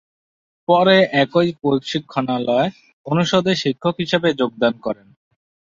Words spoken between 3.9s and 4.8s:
হিসাবে যোগদান